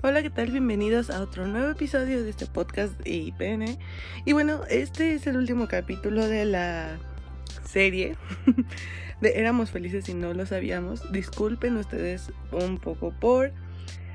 [0.00, 0.52] Hola, ¿qué tal?
[0.52, 3.78] Bienvenidos a otro nuevo episodio de este podcast de IPN.
[4.24, 6.98] Y bueno, este es el último capítulo de la
[7.64, 8.14] serie
[9.20, 11.10] de Éramos felices y no lo sabíamos.
[11.10, 13.50] Disculpen ustedes un poco por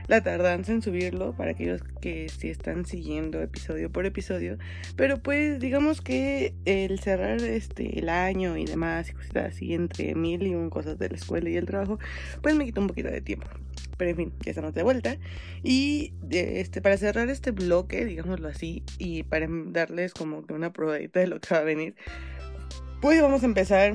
[0.08, 4.58] la tardanza en subirlo para aquellos que sí están siguiendo episodio por episodio.
[4.96, 10.16] Pero pues digamos que el cerrar este el año y demás y cosas así entre
[10.16, 12.00] mil y un cosas de la escuela y el trabajo,
[12.42, 13.50] pues me quitó un poquito de tiempo.
[13.98, 15.18] Pero en fin, ya estamos de vuelta.
[15.64, 21.20] Y este, para cerrar este bloque, digámoslo así, y para darles como que una probadita
[21.20, 21.96] de lo que va a venir,
[23.02, 23.94] pues vamos a empezar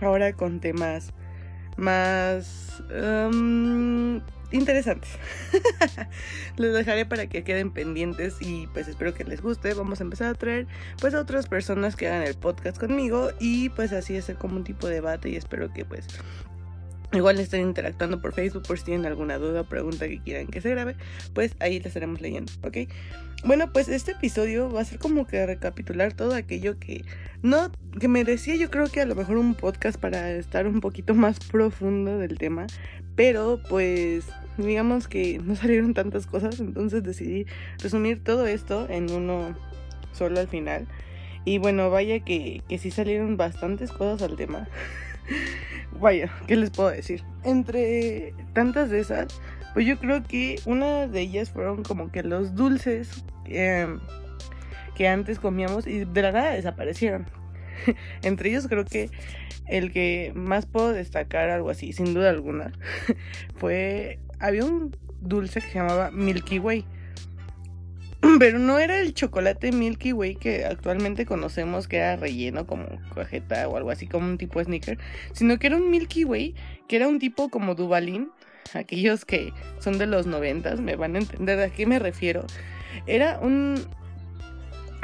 [0.00, 1.12] ahora con temas
[1.76, 4.20] más um,
[4.52, 5.10] interesantes.
[6.56, 9.74] les dejaré para que queden pendientes y pues espero que les guste.
[9.74, 10.66] Vamos a empezar a traer
[11.00, 14.64] pues a otras personas que hagan el podcast conmigo y pues así hacer como un
[14.64, 16.06] tipo de debate y espero que pues
[17.14, 20.60] Igual estén interactuando por Facebook por si tienen alguna duda o pregunta que quieran que
[20.60, 20.96] se grabe,
[21.32, 22.88] pues ahí la estaremos leyendo, ¿ok?
[23.44, 27.04] Bueno, pues este episodio va a ser como que recapitular todo aquello que
[27.42, 30.80] no, que me decía yo creo que a lo mejor un podcast para estar un
[30.80, 32.66] poquito más profundo del tema,
[33.16, 34.24] pero pues
[34.56, 37.46] digamos que no salieron tantas cosas, entonces decidí
[37.82, 39.54] resumir todo esto en uno
[40.12, 40.86] solo al final.
[41.44, 44.66] Y bueno, vaya que, que sí salieron bastantes cosas al tema.
[46.00, 47.22] Vaya, ¿qué les puedo decir?
[47.44, 49.40] Entre tantas de esas,
[49.72, 55.86] pues yo creo que una de ellas fueron como que los dulces que antes comíamos
[55.86, 57.26] y de la nada desaparecieron.
[58.22, 59.10] Entre ellos creo que
[59.66, 62.72] el que más puedo destacar algo así, sin duda alguna,
[63.56, 64.18] fue...
[64.40, 66.84] Había un dulce que se llamaba Milky Way
[68.38, 73.68] Pero no era el chocolate Milky Way que actualmente conocemos que era relleno como cajeta
[73.68, 74.98] o algo así como un tipo sneaker,
[75.32, 76.54] sino que era un Milky Way
[76.88, 78.30] que era un tipo como Duvalin.
[78.72, 82.46] Aquellos que son de los noventas me van a entender a qué me refiero.
[83.06, 83.74] Era un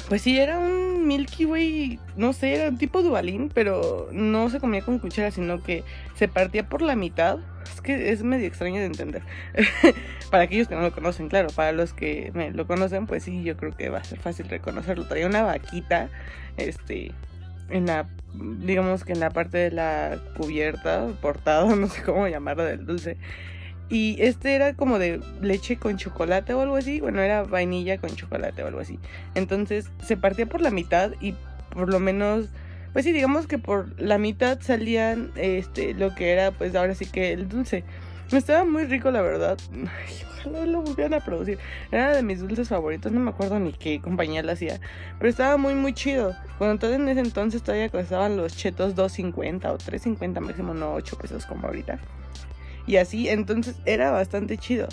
[0.09, 4.61] pues sí, era un Milky Way, no sé, era un tipo Duvalín, pero no se
[4.61, 5.85] comía con cuchara, sino que
[6.15, 7.39] se partía por la mitad.
[7.73, 9.23] Es que es medio extraño de entender.
[10.31, 13.57] para aquellos que no lo conocen, claro, para los que lo conocen, pues sí, yo
[13.57, 15.07] creo que va a ser fácil reconocerlo.
[15.07, 16.09] Traía una vaquita,
[16.57, 17.13] este,
[17.69, 22.65] en la, digamos que en la parte de la cubierta, portada, no sé cómo llamarlo
[22.65, 23.17] del dulce.
[23.91, 27.01] Y este era como de leche con chocolate o algo así.
[27.01, 29.01] Bueno, era vainilla con chocolate o algo así.
[29.35, 31.35] Entonces se partía por la mitad y
[31.71, 32.47] por lo menos,
[32.93, 37.05] pues sí, digamos que por la mitad salían este lo que era pues ahora sí
[37.07, 37.83] que el dulce.
[38.31, 39.59] Estaba muy rico, la verdad.
[40.39, 41.59] ojalá lo volvieran a producir.
[41.91, 44.81] Era de mis dulces favoritos, no me acuerdo ni qué compañía lo hacía.
[45.19, 46.37] Pero estaba muy, muy chido.
[46.59, 51.19] Cuando todo en ese entonces todavía costaban los chetos 2.50 o 3.50 máximo, no 8
[51.19, 51.99] pesos como ahorita
[52.91, 54.89] y así, entonces era bastante chido.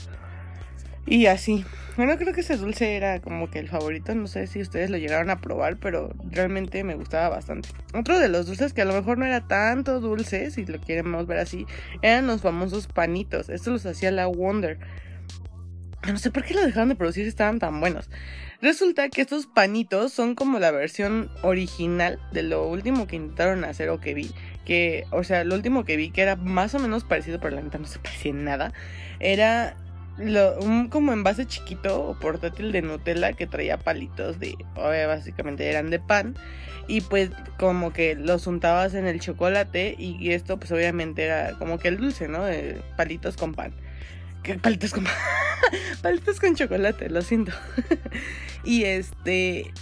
[1.07, 1.65] Y así.
[1.95, 4.13] Bueno, creo que ese dulce era como que el favorito.
[4.13, 7.69] No sé si ustedes lo llegaron a probar, pero realmente me gustaba bastante.
[7.95, 11.25] Otro de los dulces que a lo mejor no era tanto dulce, si lo queremos
[11.25, 11.65] ver así,
[12.03, 13.49] eran los famosos panitos.
[13.49, 14.77] Estos los hacía la Wonder.
[16.05, 18.09] No sé por qué lo dejaron de producir si estaban tan buenos.
[18.61, 23.89] Resulta que estos panitos son como la versión original de lo último que intentaron hacer
[23.89, 24.31] o que vi
[24.65, 27.61] que, o sea, lo último que vi que era más o menos parecido, pero la
[27.61, 28.73] neta no se parecía en nada,
[29.19, 29.77] era
[30.17, 35.89] lo, un como envase chiquito o portátil de Nutella que traía palitos de, básicamente eran
[35.89, 36.35] de pan
[36.87, 41.79] y pues como que los untabas en el chocolate y, esto pues obviamente era como
[41.79, 42.43] que el dulce, ¿no?
[42.95, 43.73] Palitos con pan.
[44.47, 45.13] ¿Qué palitos con pan?
[46.01, 47.51] palitos con chocolate, lo siento.
[48.63, 49.73] y este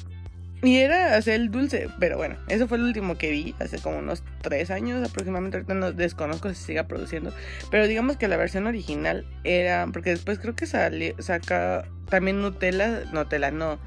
[0.63, 3.99] y era hacer el dulce, pero bueno, eso fue el último que vi, hace como
[3.99, 7.31] unos tres años aproximadamente, ahorita no desconozco si siga produciendo,
[7.69, 13.03] pero digamos que la versión original era, porque después creo que salió, saca también Nutella,
[13.13, 13.77] Nutella no,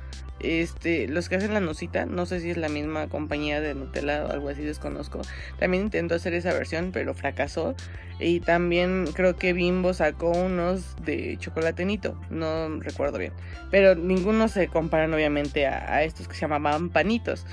[0.40, 4.24] este, los que hacen la Nusita, no sé si es la misma compañía de Nutella
[4.24, 5.20] o algo así, desconozco.
[5.58, 7.74] También intentó hacer esa versión, pero fracasó.
[8.20, 13.32] Y también creo que Bimbo sacó unos de chocolatenito, no recuerdo bien.
[13.70, 17.46] Pero ninguno se comparan obviamente a, estos que se llamaban panitos.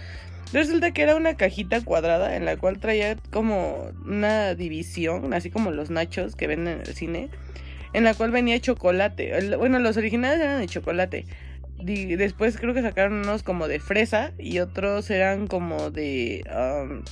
[0.54, 5.72] Resulta que era una cajita cuadrada en la cual traía como una división, así como
[5.72, 7.30] los nachos que venden en el cine,
[7.94, 9.56] en la cual venía chocolate.
[9.58, 11.26] Bueno, los originales eran de chocolate
[11.86, 16.44] después creo que sacaron unos como de fresa y otros eran como de,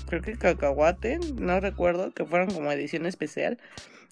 [0.08, 3.60] creo que cacahuate, no recuerdo, que fueron como edición especial.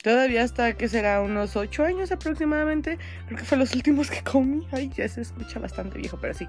[0.04, 2.98] Todavía hasta que será unos 8 años aproximadamente,
[3.28, 4.68] creo que fue los últimos que comí.
[4.72, 6.48] Ay, ya se escucha bastante viejo, pero sí.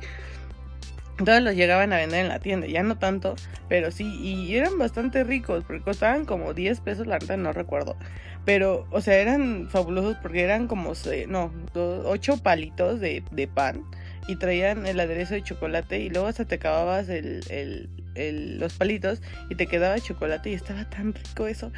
[1.22, 3.34] todos los llegaban a vender en la tienda, ya no tanto,
[3.68, 7.96] pero sí, y eran bastante ricos, porque costaban como 10 pesos, la verdad no recuerdo.
[8.44, 10.94] Pero, o sea, eran fabulosos porque eran como,
[11.28, 13.84] no, 8 palitos de, de, pan
[14.28, 18.74] y traían el aderezo de chocolate y luego hasta te acababas el, el, el, los
[18.74, 19.20] palitos
[19.50, 21.72] y te quedaba chocolate y estaba tan rico eso.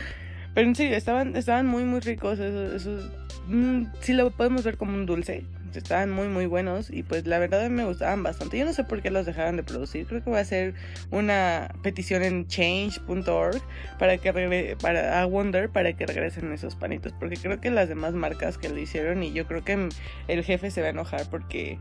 [0.54, 2.38] Pero en serio, estaban, estaban muy, muy ricos.
[2.38, 3.10] Esos, esos
[3.48, 5.44] mm, sí lo podemos ver como un dulce.
[5.74, 6.90] Estaban muy, muy buenos.
[6.90, 8.56] Y pues la verdad me gustaban bastante.
[8.56, 10.06] Yo no sé por qué los dejaron de producir.
[10.06, 10.74] Creo que voy a hacer
[11.10, 13.60] una petición en change.org
[13.98, 17.12] para que para a Wonder para que regresen esos panitos.
[17.18, 19.24] Porque creo que las demás marcas que lo hicieron.
[19.24, 19.88] Y yo creo que
[20.28, 21.80] el jefe se va a enojar porque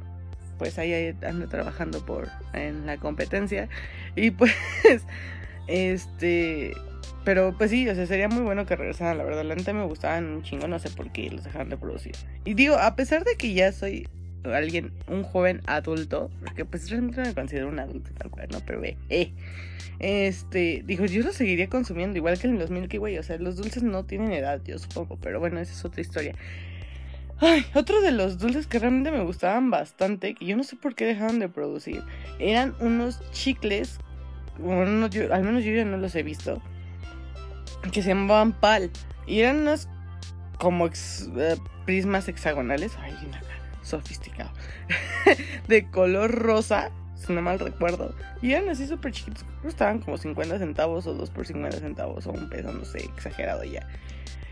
[0.63, 3.67] pues ahí anda trabajando por en la competencia.
[4.15, 4.53] Y pues,
[5.67, 6.73] este
[7.25, 9.43] pero pues sí, o sea, sería muy bueno que regresaran, la verdad.
[9.43, 12.13] La neta me gustaban un chingo, no sé por qué los dejaron de producir.
[12.45, 14.07] Y digo, a pesar de que ya soy
[14.45, 18.59] alguien, un joven adulto, porque pues realmente no me considero un adulto tal cual, ¿no?
[18.65, 19.33] Pero ve, eh.
[19.99, 23.17] Este, digo, yo lo seguiría consumiendo, igual que en los Milky Way.
[23.17, 26.35] O sea, los dulces no tienen edad, yo supongo, pero bueno, esa es otra historia.
[27.73, 31.05] Otro de los dulces que realmente me gustaban bastante, que yo no sé por qué
[31.05, 32.03] dejaron de producir,
[32.39, 33.99] eran unos chicles,
[34.57, 36.61] bueno, al menos yo ya no los he visto,
[37.91, 38.91] que se llamaban PAL.
[39.25, 39.87] Y eran unas
[40.57, 42.93] como eh, prismas hexagonales.
[42.99, 43.13] Ay,
[43.81, 44.51] sofisticado.
[45.67, 48.15] de color rosa, si no mal recuerdo.
[48.41, 49.45] Y eran así súper chiquitos.
[49.61, 53.63] Costaban como 50 centavos o 2 por 50 centavos o un peso, no sé, exagerado
[53.63, 53.87] ya.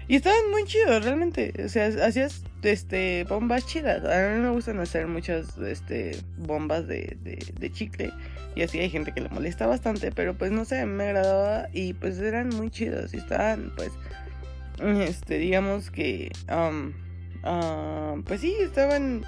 [0.08, 1.54] Y estaban muy chidos, realmente.
[1.64, 4.04] O sea, hacías este, bombas chidas.
[4.04, 8.12] A mí me gustan hacer muchas este, bombas de, de, chicle.
[8.56, 10.12] Y así hay gente que le molesta bastante.
[10.12, 11.68] Pero pues no sé, me agradaba.
[11.72, 13.14] Y pues eran muy chidos.
[13.14, 13.92] Y estaban, pues,
[14.82, 16.94] este, digamos que, um,
[17.50, 19.24] um, pues sí, estaban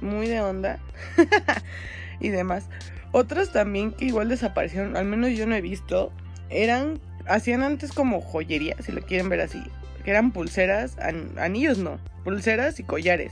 [0.00, 0.78] muy de onda.
[2.20, 2.68] y demás.
[3.12, 6.12] Otros también que igual desaparecieron, al menos yo no he visto,
[6.50, 9.62] eran, hacían antes como joyería, si lo quieren ver así
[10.08, 10.96] que eran pulseras,
[11.36, 13.30] anillos no, pulseras y collares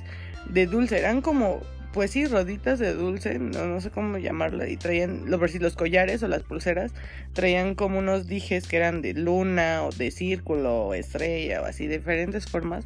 [0.50, 1.62] de dulce, eran como,
[1.94, 5.75] pues sí, roditas de dulce, no, no sé cómo llamarla, y traían, lo, si los
[5.75, 6.93] collares o las pulseras,
[7.32, 11.87] traían como unos dijes que eran de luna o de círculo o estrella o así,
[11.87, 12.84] diferentes formas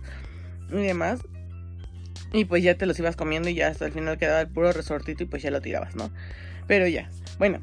[0.70, 1.22] y demás.
[2.32, 4.70] Y pues ya te los ibas comiendo y ya hasta el final quedaba el puro
[4.70, 6.12] resortito y pues ya lo tirabas, ¿no?
[6.68, 7.10] Pero ya,
[7.40, 7.58] bueno,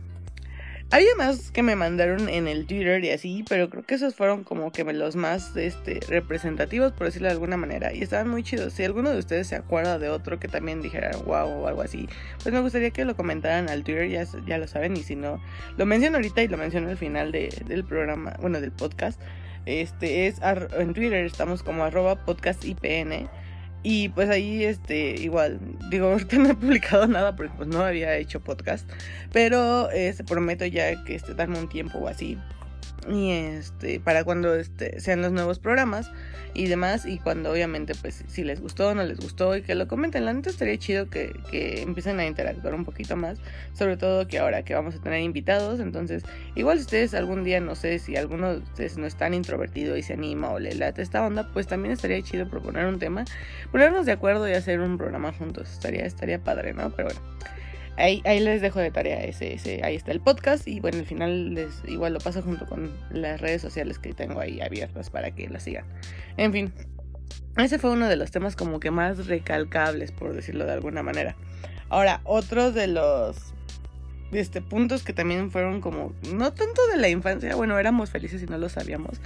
[0.90, 4.44] había más que me mandaron en el Twitter y así, pero creo que esos fueron
[4.44, 7.94] como que los más este, representativos, por decirlo de alguna manera.
[7.94, 8.74] Y estaban muy chidos.
[8.74, 12.08] Si alguno de ustedes se acuerda de otro que también dijera wow o algo así,
[12.42, 14.96] pues me gustaría que lo comentaran al Twitter, ya, ya lo saben.
[14.96, 15.42] Y si no,
[15.78, 19.20] lo menciono ahorita y lo menciono al final del programa, bueno, del podcast.
[19.66, 23.28] Este es en Twitter, estamos como arroba podcastipn.
[23.84, 25.60] Y pues ahí, este, igual,
[25.90, 28.90] digo, ahorita no he publicado nada porque pues no había hecho podcast.
[29.32, 32.38] Pero este, prometo ya que este, darme un tiempo o así
[33.10, 36.12] y este para cuando este, sean los nuevos programas
[36.54, 39.76] y demás y cuando obviamente pues si les gustó o no les gustó y que
[39.76, 40.26] lo comenten.
[40.26, 43.40] La neta estaría chido que, que empiecen a interactuar un poquito más
[43.74, 45.80] sobre todo que ahora que vamos a tener invitados.
[45.80, 46.24] Entonces
[46.56, 49.98] igual si ustedes algún día no sé si alguno de ustedes no es tan introvertido
[49.98, 53.26] y se anima o le late esta onda pues también estaría chido proponer un tema
[53.72, 55.72] ponernos de acuerdo y hacer un programa juntos.
[55.72, 57.22] Estaría estaría padre no pero bueno
[57.98, 61.84] Ahí, les dejo de tarea ese, ahí está el podcast y bueno, al final les
[61.88, 65.64] igual lo paso junto con las redes sociales que tengo ahí abiertas para que las
[65.64, 65.86] sigan.
[66.38, 66.72] En fin,
[67.58, 71.36] ese fue uno de los temas como que más recalcables, por decirlo de alguna manera.
[71.90, 73.54] Ahora, otro de los
[74.32, 78.46] este, puntos que también fueron como, no tanto de la infancia, bueno, éramos felices y
[78.46, 79.20] no lo sabíamos,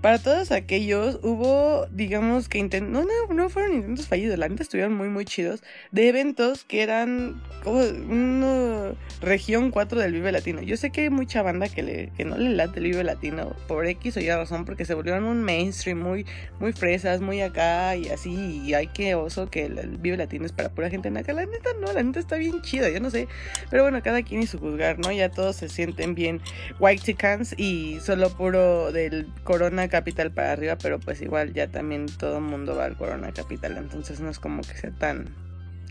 [0.00, 4.62] para todos aquellos hubo, digamos que intentos, no, no, no fueron intentos fallidos, la neta
[4.62, 10.62] estuvieron muy, muy chidos, de eventos que eran como una región 4 del Vive Latino.
[10.62, 13.54] Yo sé que hay mucha banda que, le, que no le late el Vive Latino
[13.66, 16.26] por X o Y razón, porque se volvieron un mainstream muy,
[16.60, 20.52] muy fresas, muy acá y así, y hay que oso que el, Vive Latino es
[20.52, 21.32] para pura gente en acá.
[21.32, 23.28] La neta no, la neta está bien chido, yo no sé,
[23.70, 25.10] pero bueno, cada quien y su juzgar, ¿no?
[25.10, 26.40] Ya todos se sienten bien
[26.78, 32.06] white chickens y solo puro del Corona Capital para arriba, pero pues igual ya también
[32.06, 35.28] todo el mundo va al Corona Capital, entonces no es como que sea tan,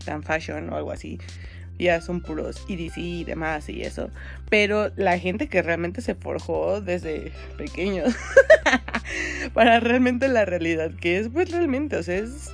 [0.04, 1.18] tan fashion o algo así.
[1.78, 4.08] Ya son puros EDC y demás y eso.
[4.48, 8.14] Pero la gente que realmente se forjó desde pequeños
[9.54, 12.50] para realmente la realidad que es, pues realmente, o sea, es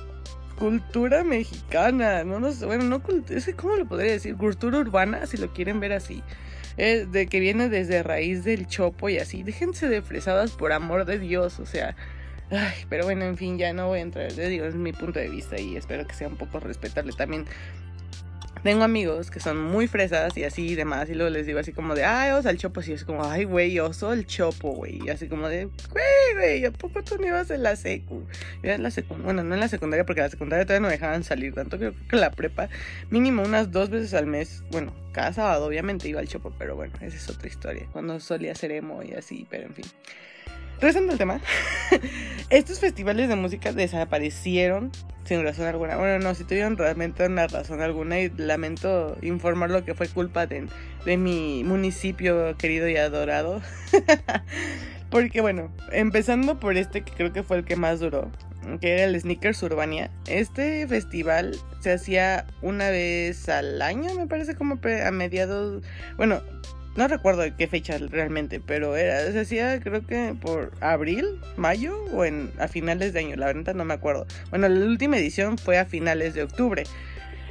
[0.59, 4.35] cultura mexicana, no, no bueno, no es que, ¿cómo lo podría decir?
[4.35, 6.21] Cultura urbana, si lo quieren ver así
[6.77, 9.43] de que viene desde raíz del chopo y así.
[9.43, 11.95] Déjense de fresadas por amor de Dios, o sea.
[12.51, 14.31] Ay, pero bueno, en fin, ya no voy a entrar.
[14.31, 17.45] Les digo, es mi punto de vista y espero que sea un poco respetable también
[18.63, 21.73] tengo amigos que son muy fresas y así y demás, y luego les digo así
[21.73, 25.01] como de, ay, oso al chopo, y es como, ay, güey, oso el chopo, güey,
[25.05, 28.23] y así como de, güey, güey, ¿a poco tú no ibas en la secu?
[28.63, 30.91] Yo en la secundaria, bueno, no en la secundaria, porque en la secundaria todavía no
[30.91, 32.69] dejaban salir tanto, creo que la prepa,
[33.09, 36.93] mínimo unas dos veces al mes, bueno, cada sábado obviamente iba al chopo, pero bueno,
[37.01, 39.85] esa es otra historia, cuando solía ser emo y así, pero en fin.
[40.83, 41.39] Regresando al tema,
[42.49, 44.91] estos festivales de música desaparecieron
[45.23, 45.95] sin razón alguna.
[45.95, 50.45] Bueno, no, si tuvieron realmente una razón alguna y lamento informar lo que fue culpa
[50.45, 50.67] de,
[51.05, 53.61] de mi municipio querido y adorado.
[55.09, 58.29] Porque bueno, empezando por este que creo que fue el que más duró,
[58.81, 60.11] que era el Sneakers Urbania.
[60.27, 65.81] Este festival se hacía una vez al año, me parece como a mediados,
[66.17, 66.41] bueno,
[66.95, 72.23] no recuerdo qué fecha realmente, pero era, se hacía creo que por abril, mayo o
[72.25, 74.27] en, a finales de año, la verdad no me acuerdo.
[74.49, 76.83] Bueno, la última edición fue a finales de octubre.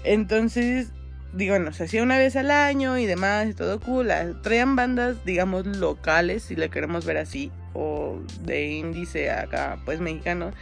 [0.04, 0.92] Entonces,
[1.32, 4.10] digo, no, se hacía una vez al año y demás y todo cool.
[4.42, 10.52] Traían bandas, digamos, locales, si le queremos ver así, o de índice acá, pues mexicano.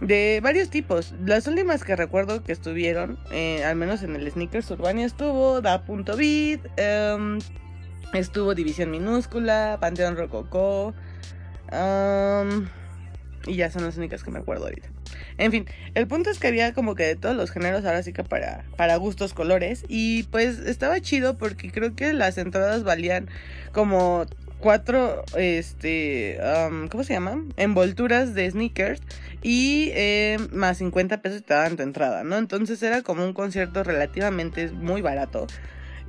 [0.00, 1.14] De varios tipos.
[1.24, 6.60] Las últimas que recuerdo que estuvieron, eh, al menos en el Sneakers Urbania, estuvo Da.bit,
[6.76, 7.38] eh,
[8.12, 10.94] Estuvo División Minúscula, Panteón Rococó.
[13.46, 14.88] y ya son las únicas que me acuerdo ahorita.
[15.38, 18.12] En fin, el punto es que había como que de todos los géneros, ahora sí
[18.12, 19.84] que para, para gustos colores.
[19.88, 23.28] Y pues estaba chido porque creo que las entradas valían
[23.72, 24.26] como
[24.62, 26.38] cuatro, este,
[26.90, 27.52] ¿cómo se llaman?
[27.56, 29.02] Envolturas de sneakers
[29.42, 32.36] y eh, más 50 pesos te daban tu entrada, ¿no?
[32.36, 35.46] Entonces era como un concierto relativamente muy barato.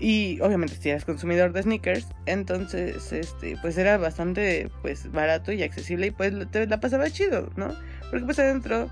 [0.04, 5.64] Y obviamente si eras consumidor de sneakers, entonces este pues era bastante pues barato y
[5.64, 7.74] accesible y pues te la pasaba chido, ¿no?
[8.12, 8.90] Porque pues adentro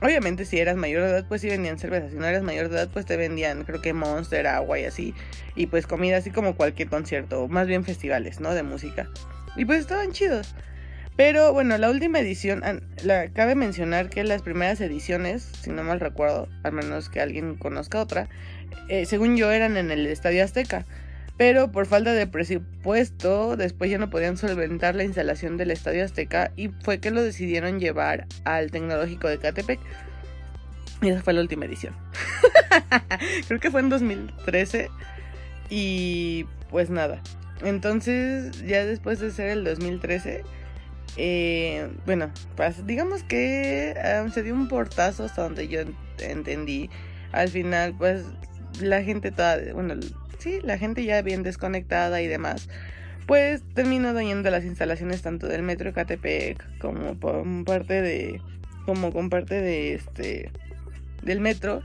[0.00, 2.76] Obviamente si eras mayor de edad pues sí vendían cervezas, si no eras mayor de
[2.76, 5.14] edad pues te vendían creo que Monster, agua y así,
[5.54, 8.54] y pues comida así como cualquier concierto, más bien festivales, ¿no?
[8.54, 9.10] De música.
[9.56, 10.54] Y pues estaban chidos.
[11.16, 12.62] Pero bueno, la última edición,
[13.04, 17.54] la, cabe mencionar que las primeras ediciones, si no mal recuerdo, al menos que alguien
[17.54, 18.28] conozca otra,
[18.88, 20.84] eh, según yo eran en el Estadio Azteca.
[21.36, 26.52] Pero por falta de presupuesto, después ya no podían solventar la instalación del Estadio Azteca
[26.54, 29.80] y fue que lo decidieron llevar al Tecnológico de Catepec.
[31.02, 31.94] Y esa fue la última edición.
[33.48, 34.90] Creo que fue en 2013.
[35.70, 37.20] Y pues nada.
[37.62, 40.42] Entonces, ya después de ser el 2013,
[41.16, 45.80] eh, bueno, pues digamos que um, se dio un portazo hasta donde yo
[46.18, 46.90] entendí.
[47.32, 48.24] Al final, pues
[48.80, 49.94] la gente toda, bueno,
[50.38, 52.68] sí, la gente ya bien desconectada y demás,
[53.26, 57.16] pues terminó dañando las instalaciones tanto del metro de Catepec como
[57.64, 58.40] parte de,
[58.84, 60.50] como con parte de este,
[61.22, 61.82] del metro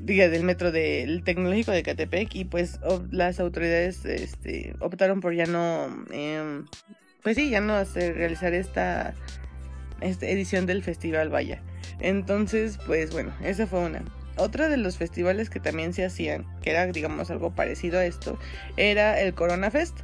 [0.00, 5.44] diga, del metro del tecnológico de Catepec y pues las autoridades este, optaron por ya
[5.44, 6.62] no eh,
[7.22, 9.14] pues sí, ya no hacer, realizar esta,
[10.00, 11.60] esta edición del festival, vaya.
[12.00, 14.02] Entonces, pues bueno, esa fue una.
[14.40, 18.38] Otra de los festivales que también se hacían, que era digamos algo parecido a esto,
[18.78, 19.98] era el Corona Fest.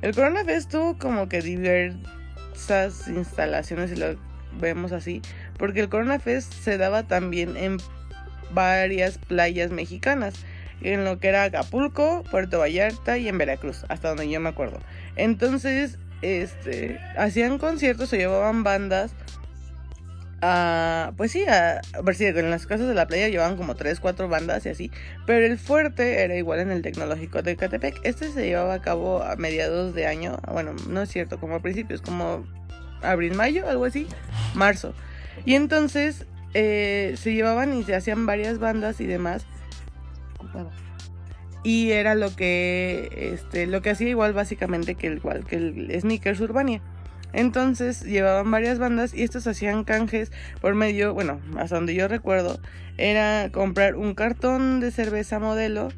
[0.00, 4.16] El Corona Fest tuvo como que diversas instalaciones, si lo
[4.58, 5.20] vemos así,
[5.58, 7.76] porque el Corona Fest se daba también en
[8.50, 10.36] varias playas mexicanas,
[10.80, 14.80] en lo que era Acapulco, Puerto Vallarta y en Veracruz, hasta donde yo me acuerdo.
[15.16, 19.12] Entonces, este, hacían conciertos o llevaban bandas
[21.16, 24.28] pues sí, a, ver si en las casas de la playa llevaban como 3, 4
[24.28, 24.90] bandas y así,
[25.26, 28.00] pero el fuerte era igual en el tecnológico de Catepec.
[28.02, 31.60] Este se llevaba a cabo a mediados de año, bueno, no es cierto, como a
[31.60, 32.46] principios, como
[33.02, 34.06] abril, mayo, algo así,
[34.54, 34.94] marzo.
[35.44, 39.46] Y entonces eh, se llevaban y se hacían varias bandas y demás
[41.66, 46.00] y era lo que este lo que hacía igual básicamente que el igual que el
[46.00, 46.80] Sneakers Urbania.
[47.36, 52.58] Entonces llevaban varias bandas y estos hacían canjes por medio, bueno, hasta donde yo recuerdo,
[52.96, 55.90] era comprar un cartón de cerveza modelo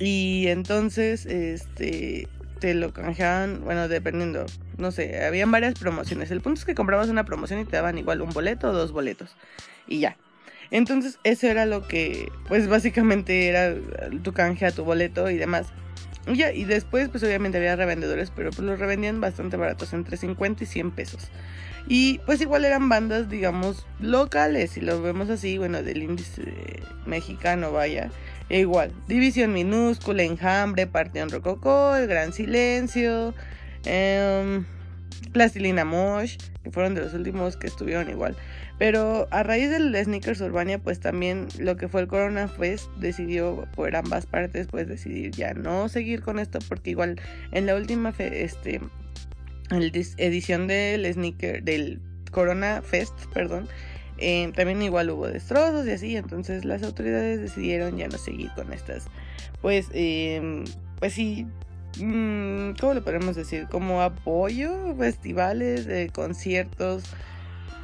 [0.00, 4.46] y entonces este te lo canjeaban, bueno, dependiendo,
[4.78, 6.32] no sé, habían varias promociones.
[6.32, 8.90] El punto es que comprabas una promoción y te daban igual un boleto o dos
[8.90, 9.36] boletos
[9.86, 10.16] y ya.
[10.72, 13.76] Entonces eso era lo que, pues básicamente era
[14.24, 15.68] tu canje a tu boleto y demás.
[16.26, 20.16] Y ya, y después pues obviamente había revendedores, pero pues los revendían bastante baratos, entre
[20.16, 21.28] 50 y 100 pesos.
[21.88, 26.42] Y pues igual eran bandas, digamos, locales, si lo vemos así, bueno, del índice
[27.06, 28.10] mexicano, vaya.
[28.48, 33.34] E igual, División Minúscula, Enjambre, Partión Rococó, El Gran Silencio,
[33.84, 34.62] eh,
[35.32, 38.36] Plastilina Mosh, que fueron de los últimos que estuvieron igual.
[38.78, 43.68] Pero a raíz del Sneakers Urbania, pues también lo que fue el Corona Fest decidió
[43.74, 47.20] por ambas partes, pues decidir ya no seguir con esto, porque igual
[47.52, 48.80] en la última este,
[49.70, 52.00] edición del Sneaker, del
[52.30, 53.68] Corona Fest, perdón,
[54.18, 58.72] eh, también igual hubo destrozos y así, entonces las autoridades decidieron ya no seguir con
[58.72, 59.06] estas,
[59.60, 60.64] pues, eh,
[60.98, 61.46] pues sí,
[61.98, 63.66] ¿cómo le podemos decir?
[63.70, 67.04] Como apoyo, festivales, conciertos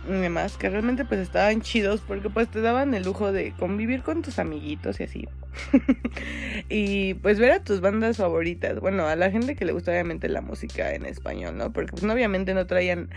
[0.09, 4.03] y demás, que realmente pues estaban chidos porque pues te daban el lujo de convivir
[4.03, 5.29] con tus amiguitos y así.
[6.69, 10.29] y pues ver a tus bandas favoritas, bueno, a la gente que le gusta obviamente
[10.29, 11.73] la música en español, ¿no?
[11.73, 13.11] Porque pues obviamente no traían,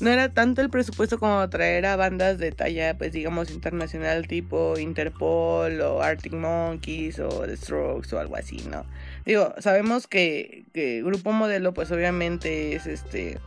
[0.00, 4.78] no era tanto el presupuesto como traer a bandas de talla, pues digamos, internacional tipo
[4.78, 8.84] Interpol o Arctic Monkeys o The Strokes o algo así, ¿no?
[9.28, 10.64] Digo, sabemos que,
[11.04, 13.38] Grupo Modelo pues obviamente es este,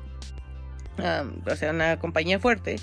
[1.00, 2.76] o sea, una compañía fuerte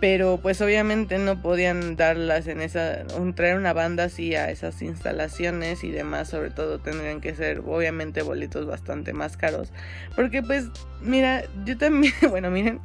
[0.00, 5.82] pero pues obviamente no podían darlas en esa, traer una banda así a esas instalaciones
[5.84, 9.72] y demás, sobre todo tendrían que ser obviamente boletos bastante más caros,
[10.16, 10.68] porque pues
[11.02, 12.80] mira, yo también, bueno miren,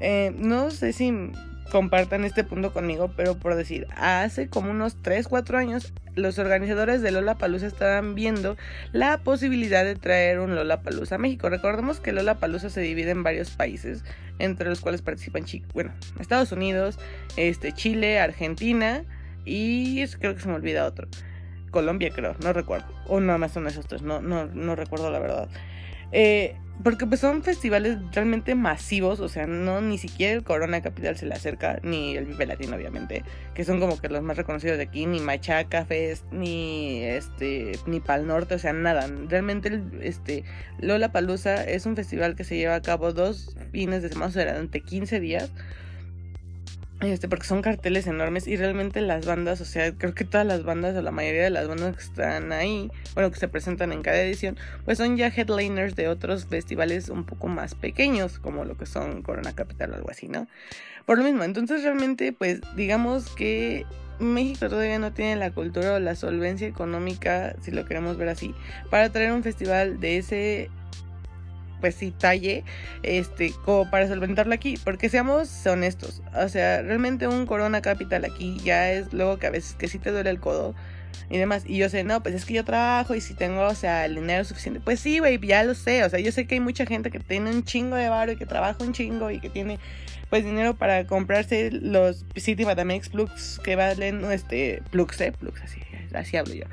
[0.00, 1.30] eh, no sé si
[1.72, 7.00] compartan este punto conmigo, pero por decir, hace como unos 3, 4 años los organizadores
[7.00, 8.58] de Lola Palusa estaban viendo
[8.92, 11.48] la posibilidad de traer un Lola Palusa a México.
[11.48, 14.04] Recordemos que Lola Palusa se divide en varios países,
[14.38, 16.98] entre los cuales participan bueno, Estados Unidos,
[17.38, 19.04] este, Chile, Argentina
[19.46, 21.08] y creo que se me olvida otro.
[21.70, 22.86] Colombia creo, no recuerdo.
[23.06, 25.48] O nada más son esos tres, no, no, no recuerdo la verdad.
[26.12, 31.16] Eh, porque pues son festivales realmente masivos, o sea, no ni siquiera el Corona Capital
[31.16, 33.22] se le acerca, ni el Vive Latino obviamente,
[33.54, 38.00] que son como que los más reconocidos de aquí, ni Machaca Fest, ni este, ni
[38.00, 39.08] Pal Norte, o sea, nada.
[39.28, 40.44] Realmente este,
[40.80, 44.32] Lola Palusa es un festival que se lleva a cabo dos fines de semana, o
[44.32, 45.52] sea, durante 15 días
[47.02, 50.62] este, porque son carteles enormes y realmente las bandas, o sea, creo que todas las
[50.62, 54.02] bandas o la mayoría de las bandas que están ahí, bueno, que se presentan en
[54.02, 58.76] cada edición, pues son ya headliners de otros festivales un poco más pequeños, como lo
[58.76, 60.46] que son Corona Capital o algo así, ¿no?
[61.04, 63.84] Por lo mismo, entonces realmente, pues digamos que
[64.20, 68.54] México todavía no tiene la cultura o la solvencia económica, si lo queremos ver así,
[68.90, 70.70] para traer un festival de ese
[71.82, 72.64] pues sí talle,
[73.02, 78.56] este, como para solventarlo aquí, porque seamos honestos, o sea, realmente un Corona Capital aquí
[78.64, 80.74] ya es luego que a veces que sí te duele el codo
[81.28, 83.74] y demás, y yo sé, no, pues es que yo trabajo y si tengo, o
[83.74, 86.54] sea, el dinero suficiente, pues sí, güey, ya lo sé, o sea, yo sé que
[86.54, 89.40] hay mucha gente que tiene un chingo de barro y que trabaja un chingo y
[89.40, 89.78] que tiene
[90.30, 95.80] pues dinero para comprarse los City Batamex Plugs que valen, este, Plugs, eh, Plugs así,
[96.16, 96.64] así hablo yo.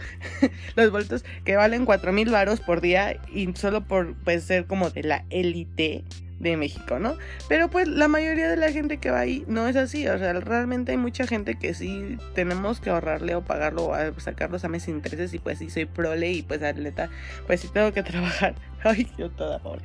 [0.76, 4.90] los boletos que valen cuatro mil varos por día y solo por pues, ser como
[4.90, 6.04] de la élite
[6.40, 7.16] de México, ¿no?
[7.48, 10.34] Pero pues la mayoría de la gente que va ahí no es así, o sea,
[10.34, 14.90] realmente hay mucha gente que sí tenemos que ahorrarle o pagarlo o sacarlos a meses
[14.90, 17.10] intereses y pues sí soy prole y pues atleta,
[17.46, 18.56] pues sí tengo que trabajar.
[18.84, 19.82] Ay, yo toda pobre.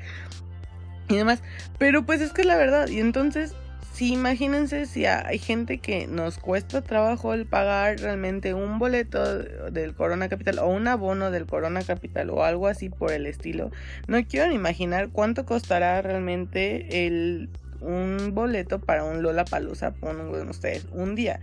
[1.08, 1.42] Y demás,
[1.78, 3.54] pero pues es que es la verdad y entonces
[3.94, 9.38] Sí, imagínense si hay gente que nos cuesta trabajo el pagar realmente un boleto
[9.70, 13.70] del Corona Capital o un abono del Corona Capital o algo así por el estilo.
[14.08, 20.88] No quiero imaginar cuánto costará realmente el un boleto para un Lola Palusa, ponen ustedes,
[20.90, 21.38] un día.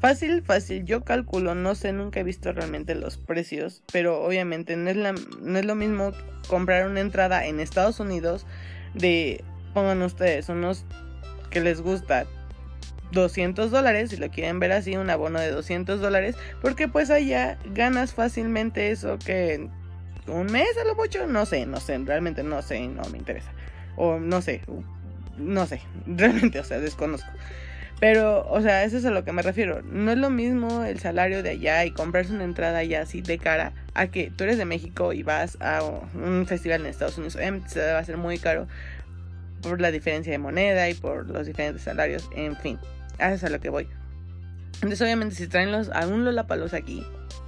[0.00, 4.88] Fácil, fácil, yo calculo, no sé, nunca he visto realmente los precios, pero obviamente no
[4.88, 6.12] es, la, no es lo mismo
[6.46, 8.46] comprar una entrada en Estados Unidos
[8.94, 9.42] de,
[9.74, 10.84] pongan ustedes, unos
[11.50, 12.26] que les gusta
[13.12, 17.58] 200 dólares, si lo quieren ver así, un abono de 200 dólares, porque pues allá
[17.72, 19.68] ganas fácilmente eso que
[20.26, 23.50] un mes a lo mucho, no sé, no sé, realmente no sé, no me interesa.
[23.96, 24.62] O no sé,
[25.38, 27.30] no sé, realmente, o sea, desconozco.
[28.00, 29.82] Pero, o sea, eso es a lo que me refiero.
[29.82, 33.38] No es lo mismo el salario de allá y comprarse una entrada allá así de
[33.38, 37.36] cara a que tú eres de México y vas a un festival en Estados Unidos.
[37.66, 38.68] se va a ser muy caro
[39.62, 42.78] por la diferencia de moneda y por los diferentes salarios, en fin,
[43.18, 43.88] a eso es a lo que voy.
[44.74, 47.04] Entonces, obviamente, si traen los, a un Lollapalooza aquí,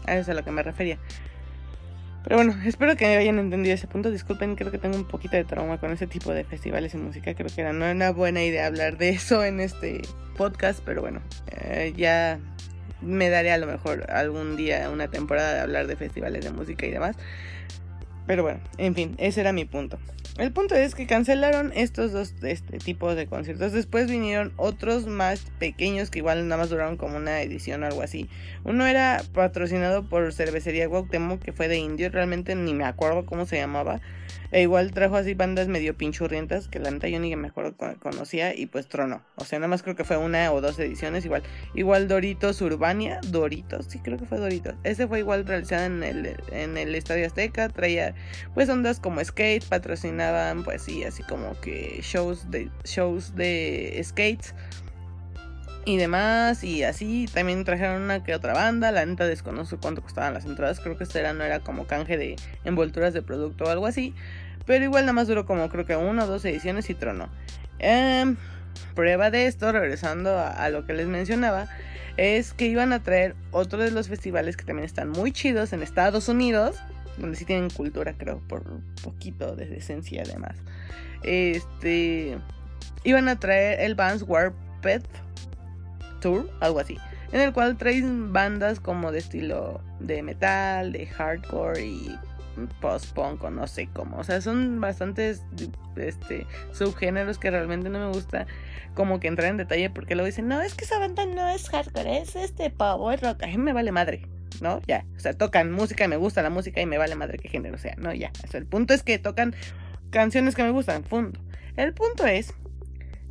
[0.06, 0.98] a eso es a lo que me refería.
[2.24, 4.10] Pero bueno, espero que hayan entendido ese punto.
[4.10, 7.34] Disculpen, creo que tengo un poquito de trauma con ese tipo de festivales y música.
[7.34, 10.02] Creo que era, no era una buena idea hablar de eso en este
[10.36, 12.38] podcast, pero bueno, eh, ya
[13.00, 16.84] me daré a lo mejor algún día una temporada de hablar de festivales de música
[16.84, 17.16] y demás.
[18.26, 19.98] Pero bueno, en fin, ese era mi punto.
[20.40, 23.72] El punto es que cancelaron estos dos este, tipos de conciertos.
[23.72, 28.02] Después vinieron otros más pequeños que igual nada más duraron como una edición o algo
[28.02, 28.28] así.
[28.64, 33.44] Uno era patrocinado por Cervecería Guautemoc, que fue de indio, realmente ni me acuerdo cómo
[33.44, 34.00] se llamaba.
[34.52, 38.54] E igual trajo así bandas medio pinchurrientas que la neta yo ni me acuerdo conocía
[38.54, 39.22] y pues trono.
[39.36, 41.42] O sea, nada más creo que fue una o dos ediciones igual.
[41.74, 44.74] Igual Doritos Urbania, Doritos, sí creo que fue Doritos.
[44.84, 48.14] Ese fue igual realizado en el, en el Estadio Azteca, traía
[48.54, 54.54] pues ondas como skate, patrocinaban pues sí, así como que shows de shows de skates
[55.84, 57.26] y demás y así.
[57.32, 61.04] También trajeron una que otra banda la neta desconozco cuánto costaban las entradas creo que
[61.04, 64.14] este era, no era como canje de envolturas de producto o algo así
[64.70, 67.28] pero igual nada más duró como creo que una o dos ediciones y tronó.
[67.80, 68.36] Em,
[68.94, 71.66] prueba de esto regresando a, lo que les mencionaba
[72.16, 75.82] es que iban a traer otro de los festivales que también están muy chidos en
[75.82, 76.76] Estados Unidos
[77.16, 78.62] donde sí tienen cultura creo por
[79.02, 80.56] poquito de decencia además.
[81.24, 82.38] Este
[83.02, 85.02] iban a traer el Vans Warped
[86.20, 86.98] Tour, algo así,
[87.32, 92.18] en el cual traen bandas como de estilo de metal, de hardcore y
[92.80, 94.18] post-punk o no sé cómo.
[94.18, 95.42] O sea, son bastantes
[95.96, 98.46] este, subgéneros que realmente no me gusta
[98.94, 101.68] como que entrar en detalle porque luego dicen, no, es que esa banda no es
[101.68, 103.42] hardcore, es este power rock.
[103.44, 104.26] A mí me vale madre,
[104.60, 104.80] ¿no?
[104.86, 107.48] Ya, o sea, tocan música y me gusta la música y me vale madre qué
[107.48, 108.12] género sea, ¿no?
[108.12, 109.54] Ya, o sea, el punto es que tocan
[110.10, 111.40] canciones que me gustan, punto.
[111.76, 112.52] El punto es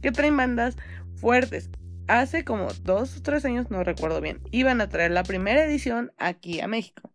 [0.02, 0.78] que traen bandas
[1.16, 1.70] fuertes
[2.10, 6.12] hace como dos o tres años, no recuerdo bien, iban a traer la primera edición
[6.18, 7.10] aquí a México.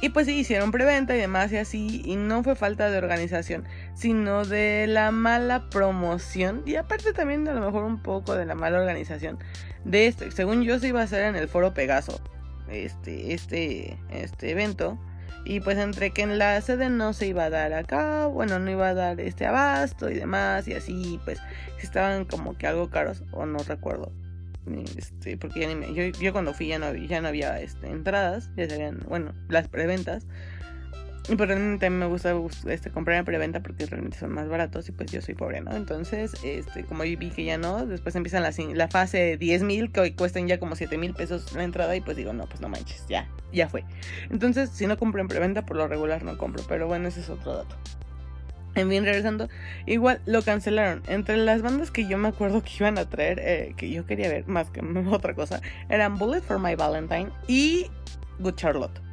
[0.00, 3.64] Y pues sí, hicieron preventa y demás y así, y no fue falta de organización,
[3.94, 8.56] sino de la mala promoción y aparte también a lo mejor un poco de la
[8.56, 9.38] mala organización
[9.84, 10.28] de esto.
[10.32, 12.20] Según yo se iba a hacer en el foro Pegaso,
[12.68, 14.98] este, este, este evento.
[15.44, 18.70] Y pues entre que en la sede no se iba a dar acá, bueno, no
[18.70, 21.40] iba a dar este abasto y demás, y así, pues
[21.82, 24.12] estaban como que algo caros, o no recuerdo.
[24.96, 27.88] Este, porque ya ni me, yo, yo cuando fui ya no, ya no había este,
[27.88, 30.26] entradas, ya se habían, bueno, las preventas.
[31.30, 32.34] A mí me gusta
[32.66, 35.72] este, comprar en preventa porque realmente son más baratos y pues yo soy pobre, ¿no?
[35.76, 40.10] Entonces, este, como vi que ya no, después empiezan la, fase 10 mil que hoy
[40.12, 43.06] cuestan ya como 7 mil pesos la entrada y pues digo, no, pues no manches,
[43.08, 43.84] ya, ya fue.
[44.30, 47.30] Entonces, si no compro en preventa, por lo regular no compro, pero bueno, ese es
[47.30, 47.76] otro dato.
[48.74, 49.48] En fin, regresando,
[49.86, 51.02] igual lo cancelaron.
[51.06, 54.28] Entre las bandas que yo me acuerdo que iban a traer, eh, que yo quería
[54.28, 54.80] ver más que
[55.10, 57.86] otra cosa, eran Bullet for My Valentine y
[58.40, 59.11] Good Charlotte.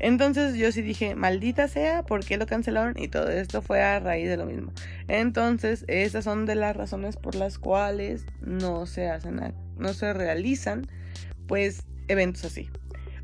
[0.00, 2.94] Entonces yo sí dije, maldita sea, ¿por qué lo cancelaron?
[2.98, 4.72] Y todo esto fue a raíz de lo mismo.
[5.08, 10.86] Entonces, esas son de las razones por las cuales no se hacen, no se realizan,
[11.46, 12.70] pues, eventos así.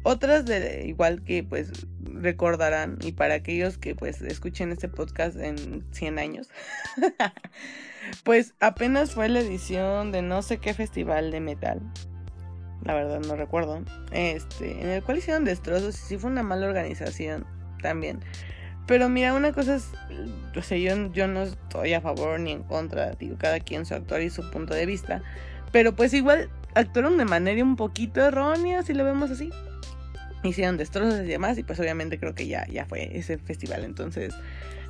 [0.03, 5.85] Otras de igual que pues recordarán y para aquellos que pues escuchen este podcast en
[5.91, 6.49] 100 años,
[8.25, 11.83] pues apenas fue la edición de no sé qué festival de metal
[12.85, 16.67] la verdad no recuerdo, este, en el cual hicieron destrozos y sí fue una mala
[16.67, 17.47] organización
[17.83, 18.21] también.
[18.87, 19.89] Pero mira, una cosa es,
[20.57, 23.95] o sea, yo, yo no estoy a favor ni en contra, digo, cada quien su
[23.95, 25.23] actuar y su punto de vista,
[25.71, 29.51] pero pues igual actuaron de manera un poquito errónea, si lo vemos así.
[30.43, 34.35] Hicieron destrozos y demás, y pues obviamente creo que ya, ya fue ese festival, entonces,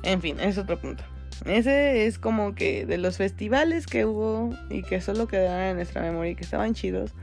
[0.03, 1.03] en fin, es otro punto.
[1.45, 6.01] Ese es como que de los festivales que hubo y que solo quedaron en nuestra
[6.01, 7.13] memoria y que estaban chidos,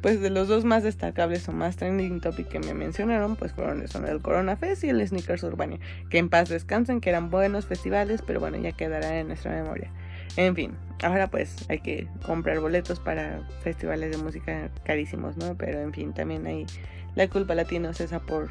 [0.00, 3.86] pues de los dos más destacables o más trending topic que me mencionaron, pues fueron
[3.88, 5.78] son el Corona Fest y el Sneakers Urbania,
[6.10, 9.90] que en paz descansen, que eran buenos festivales, pero bueno, ya quedará en nuestra memoria.
[10.36, 15.56] En fin, ahora pues hay que comprar boletos para festivales de música carísimos, ¿no?
[15.56, 16.66] Pero en fin, también hay
[17.14, 18.50] la culpa la tiene César por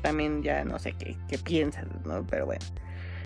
[0.00, 2.24] también ya no sé qué, qué piensas, ¿no?
[2.28, 2.64] Pero bueno.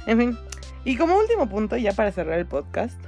[0.06, 0.38] En fin,
[0.86, 3.00] y como último punto, ya para cerrar el podcast,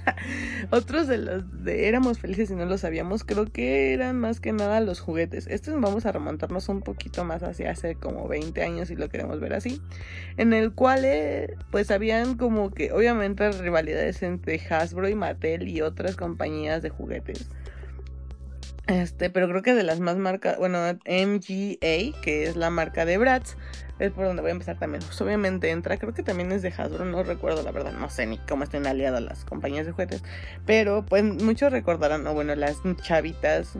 [0.70, 4.52] otros de los de éramos felices y no lo sabíamos, creo que eran más que
[4.52, 5.46] nada los juguetes.
[5.46, 9.38] Estos vamos a remontarnos un poquito más hacia hace como 20 años si lo queremos
[9.38, 9.80] ver así,
[10.38, 15.82] en el cual eh, pues habían como que obviamente rivalidades entre Hasbro y Mattel y
[15.82, 17.48] otras compañías de juguetes.
[18.86, 23.16] Este, pero creo que de las más marcas, bueno, MGA, que es la marca de
[23.16, 23.56] Bratz,
[23.98, 25.02] es por donde voy a empezar también.
[25.02, 28.26] Pues obviamente entra, creo que también es de Hasbro, no recuerdo la verdad, no sé
[28.26, 30.22] ni cómo estén aliadas las compañías de juguetes,
[30.66, 33.78] pero pues muchos recordarán, o bueno, las chavitas,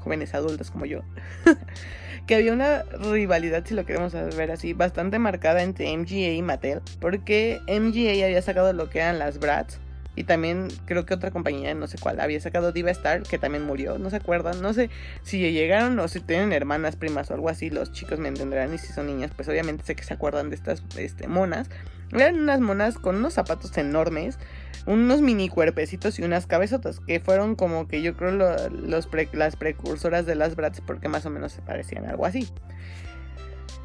[0.00, 1.02] jóvenes adultas como yo,
[2.26, 6.80] que había una rivalidad, si lo queremos ver así, bastante marcada entre MGA y Mattel,
[7.00, 9.78] porque MGA había sacado lo que eran las Bratz
[10.20, 13.64] Y también creo que otra compañía, no sé cuál, había sacado Diva Star, que también
[13.64, 14.60] murió, no se acuerdan.
[14.60, 14.90] No sé
[15.22, 18.74] si llegaron o si tienen hermanas, primas o algo así, los chicos me entenderán.
[18.74, 21.70] Y si son niñas, pues obviamente sé que se acuerdan de estas este, monas.
[22.12, 24.38] Eran unas monas con unos zapatos enormes,
[24.84, 30.26] unos mini cuerpecitos y unas cabezotas, que fueron como que yo creo los las precursoras
[30.26, 32.46] de las Bratz, porque más o menos se parecían algo así.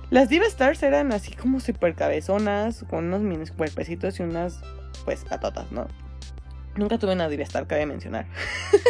[0.10, 4.60] Las Diva Stars eran así como super cabezonas, con unos mini cuerpecitos y unas,
[5.06, 5.88] pues, patotas, ¿no?
[6.78, 8.26] Nunca tuve una Diva Star, cabe mencionar.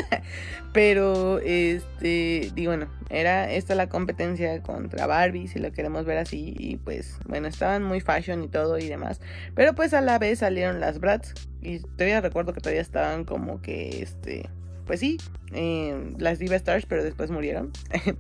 [0.74, 6.56] Pero, este, digo, bueno, era esta la competencia contra Barbie, si lo queremos ver así.
[6.58, 9.22] Y pues, bueno, estaban muy fashion y todo y demás.
[9.54, 11.34] Pero pues a la vez salieron las Bratz.
[11.62, 14.50] Y todavía recuerdo que todavía estaban como que, este,
[14.86, 15.18] pues sí,
[15.54, 17.72] eh, las Diva Stars, pero después murieron.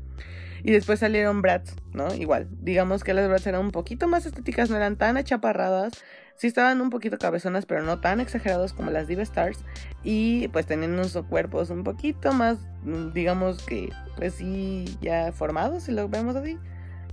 [0.65, 2.11] Y después salieron Bratz, ¿no?
[2.15, 2.47] Igual.
[2.59, 5.93] Digamos que las Bratz eran un poquito más estéticas, no eran tan achaparradas.
[6.37, 9.59] Sí estaban un poquito cabezonas, pero no tan exagerados como las Diva Stars.
[10.03, 12.57] Y pues tenían unos cuerpos un poquito más,
[13.13, 16.57] digamos que, pues sí, ya formados, si lo vemos así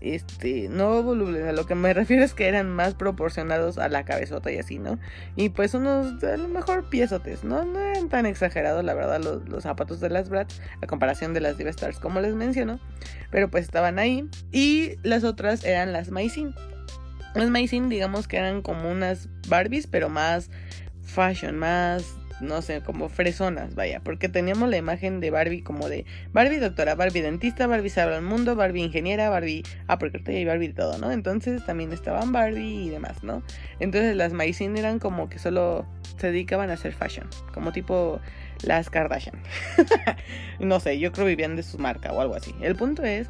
[0.03, 4.05] este, no volubles, a lo que me refiero es que eran más proporcionados a la
[4.05, 4.99] cabezota y así, ¿no?
[5.37, 7.65] Y pues unos, a lo mejor piezotes, ¿no?
[7.65, 11.57] No eran tan exagerados, la verdad, los, zapatos de las Bratz, a comparación de las
[11.57, 12.81] Diva Stars, como les menciono,
[13.31, 14.29] pero pues estaban ahí.
[14.51, 16.55] Y las otras eran las Maicin.
[17.35, 20.51] Las Maicin, digamos que eran como unas Barbies, pero más
[21.03, 26.05] fashion, más no sé, como fresonas, vaya, porque teníamos la imagen de Barbie como de
[26.33, 30.45] Barbie doctora, Barbie dentista, Barbie sabe el mundo, Barbie ingeniera, Barbie, ah, porque ahorita hay
[30.45, 31.13] Barbie de todo, ¿no?
[31.13, 33.43] Entonces también estaban Barbie y demás, ¿no?
[33.79, 35.87] Entonces las Maicin eran como que solo
[36.19, 38.21] se dedicaban a hacer fashion, como tipo
[38.65, 39.41] las Kardashian.
[40.61, 42.55] no sé, yo creo vivían de su marca o algo así.
[42.61, 43.29] El punto es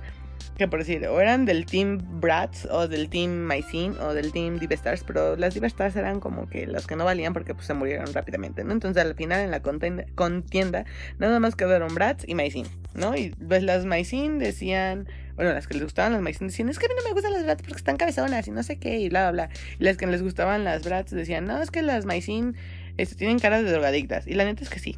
[0.57, 4.59] que por decir, o eran del Team Bratz o del Team Mycene o del Team
[4.59, 8.13] Divestars, pero las Divestars eran como que las que no valían porque pues se murieron
[8.13, 8.73] rápidamente, ¿no?
[8.73, 10.85] Entonces al final en la contienda
[11.19, 13.17] nada más quedaron Bratz y Mycene, ¿no?
[13.17, 16.87] Y pues las Mycene decían, bueno, las que les gustaban las Mycene decían, es que
[16.87, 19.09] a mí no me gustan las Bratz porque están cabezonas y no sé qué y
[19.09, 19.57] bla, bla, bla.
[19.79, 22.55] Y las que les gustaban las Bratz decían, no, es que las Mycene
[22.97, 24.27] este, tienen caras de drogadictas.
[24.27, 24.97] Y la neta es que sí.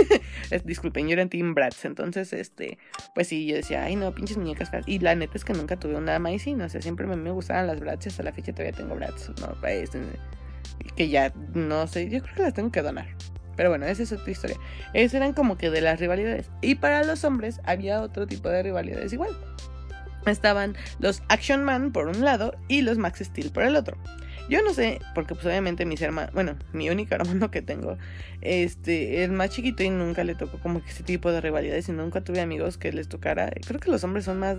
[0.64, 1.84] Disculpen, yo era Team Bratz.
[1.84, 2.78] Entonces, este,
[3.14, 5.96] pues sí, yo decía, ay no, pinches muñecas Y la neta es que nunca tuve
[5.96, 6.60] una Maicin.
[6.60, 8.08] O sea, siempre me, me gustaban las Bratz.
[8.08, 9.30] Hasta la fecha todavía tengo Bratz.
[9.40, 10.00] No, este,
[10.96, 13.06] que ya, no sé, yo creo que las tengo que donar.
[13.56, 14.56] Pero bueno, esa es otra historia.
[14.94, 16.50] Esas eran como que de las rivalidades.
[16.60, 19.30] Y para los hombres había otro tipo de rivalidades igual.
[20.26, 23.96] Estaban los Action Man por un lado y los Max Steel por el otro.
[24.48, 27.96] Yo no sé, porque pues obviamente mis hermanos, bueno, mi único hermano que tengo,
[28.40, 31.92] este, es más chiquito y nunca le tocó como que ese tipo de rivalidades y
[31.92, 33.50] nunca tuve amigos que les tocara.
[33.66, 34.56] Creo que los hombres son más,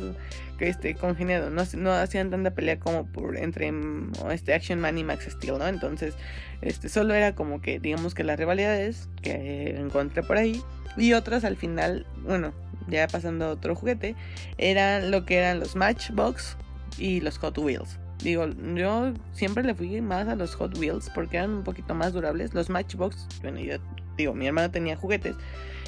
[0.58, 4.98] que este, congeniados, no, no hacían tanta pelea como por entre mm, este Action Man
[4.98, 5.68] y Max Steel, ¿no?
[5.68, 6.16] Entonces,
[6.62, 10.62] este, solo era como que, digamos que las rivalidades que encontré por ahí
[10.98, 12.54] y otras al final, bueno,
[12.88, 14.16] ya pasando a otro juguete,
[14.58, 16.58] eran lo que eran los Matchbox
[16.98, 18.00] y los Hot Wheels.
[18.24, 22.14] Digo, yo siempre le fui más a los Hot Wheels porque eran un poquito más
[22.14, 22.54] durables.
[22.54, 23.78] Los Matchbox, bueno, yo
[24.18, 25.36] digo, mi hermano tenía juguetes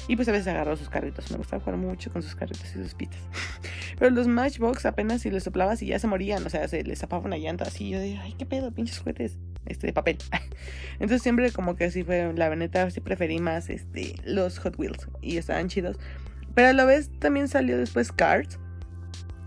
[0.06, 1.30] y pues a veces agarró sus carritos.
[1.30, 3.20] Me gustaba jugar mucho con sus carritos y sus pistas.
[3.98, 6.98] Pero los Matchbox apenas si les soplabas y ya se morían, o sea, se les
[6.98, 7.88] zapaba una llanta así.
[7.88, 10.18] Yo de, ay, qué pedo, pinches juguetes, este, de papel.
[10.94, 15.08] Entonces siempre como que así fue, la veneta, sí preferí más, este, los Hot Wheels
[15.22, 15.98] y estaban chidos.
[16.54, 18.58] Pero a la vez también salió después Cars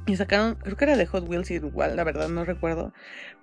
[0.09, 2.93] y sacaron, creo que era de Hot Wheels igual, la verdad no recuerdo.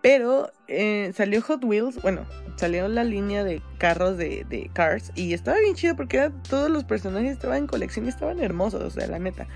[0.03, 2.27] Pero eh, salió Hot Wheels, bueno,
[2.57, 5.13] salió la línea de carros de, de, Cars.
[5.15, 8.91] Y estaba bien chido porque todos los personajes estaban en colección y estaban hermosos, o
[8.91, 9.47] sea, la neta.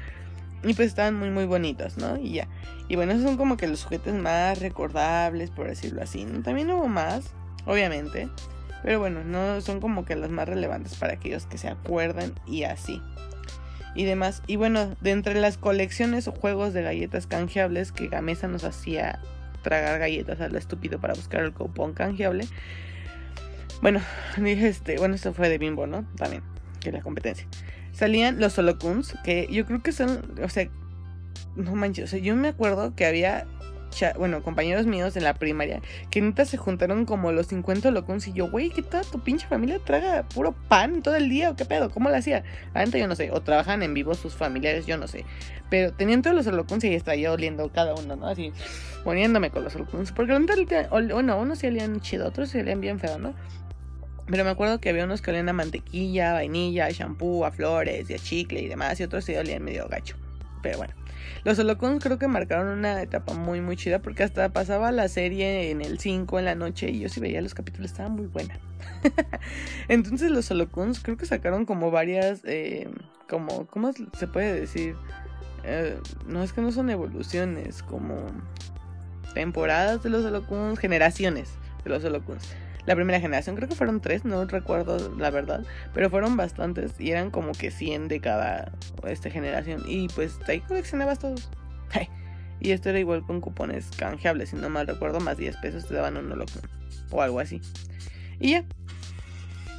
[0.62, 2.18] Y pues estaban muy, muy bonitos, ¿no?
[2.18, 2.48] Y ya.
[2.88, 6.24] Y bueno, esos son como que los juguetes más recordables, por decirlo así.
[6.44, 7.32] También hubo más,
[7.66, 8.28] obviamente.
[8.82, 12.64] Pero bueno, no son como que los más relevantes para aquellos que se acuerdan y
[12.64, 13.00] así
[13.94, 14.42] y demás.
[14.46, 19.20] Y bueno, de entre las colecciones o juegos de galletas canjeables que Gamesa nos hacía
[19.62, 22.46] tragar galletas a lo estúpido para buscar el cupón canjeable.
[23.82, 24.00] Bueno,
[24.36, 26.06] dije este, bueno, esto fue de Bimbo, ¿no?
[26.16, 26.42] También,
[26.80, 27.46] que la competencia.
[27.92, 30.68] Salían los Holocuns, que yo creo que son, o sea,
[31.56, 33.46] no manches, o sea, yo me acuerdo que había
[34.16, 38.32] bueno, compañeros míos en la primaria, que neta se juntaron como los 50 locos y
[38.32, 41.64] yo, güey, ¿qué tal tu pinche familia traga puro pan todo el día o qué
[41.64, 41.90] pedo?
[41.90, 42.44] ¿Cómo lo hacía?
[42.74, 45.24] La yo no sé, o trabajan en vivo sus familiares, yo no sé.
[45.70, 48.26] Pero tenían todos los holocuns y estaba oliendo cada uno, ¿no?
[48.26, 48.52] Así,
[49.04, 50.12] poniéndome con los holocuns.
[50.12, 53.34] Porque bueno, unos sí olían chido, otros sí olían bien feo, ¿no?
[54.26, 58.08] Pero me acuerdo que había unos que olían a mantequilla, vainilla, a shampoo, a flores
[58.10, 60.16] y a chicle y demás, y otros sí olían medio gacho.
[60.62, 60.99] Pero bueno.
[61.44, 65.70] Los Holocuns creo que marcaron una etapa muy muy chida porque hasta pasaba la serie
[65.70, 68.58] en el 5 en la noche y yo sí veía los capítulos, estaba muy buena.
[69.88, 72.88] Entonces los Holocuns creo que sacaron como varias, eh,
[73.28, 74.96] como, ¿cómo se puede decir?
[75.64, 78.26] Eh, no es que no son evoluciones, como
[79.34, 81.50] temporadas de los Holocuns, generaciones
[81.84, 82.54] de los Holocuns.
[82.86, 87.10] La primera generación, creo que fueron tres, no recuerdo la verdad, pero fueron bastantes y
[87.10, 88.72] eran como que 100 de cada
[89.06, 89.82] esta generación.
[89.86, 91.50] Y pues ahí coleccionabas todos.
[92.60, 95.94] Y esto era igual con cupones canjeables, si no mal recuerdo, más 10 pesos te
[95.94, 96.62] daban un holocron
[97.10, 97.60] o algo así.
[98.38, 98.64] Y ya.